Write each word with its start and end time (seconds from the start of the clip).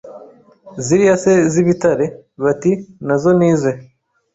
Ziriya 0.85 1.15
se 1.23 1.33
z’ibitare? 1.51 2.05
Bati 2.43 2.71
“Nazo 3.05 3.31
ni 3.37 3.45
ize” 3.51 3.71